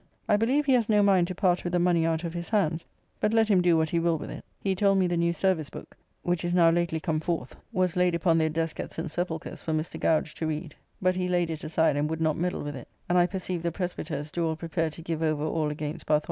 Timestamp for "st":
8.91-9.11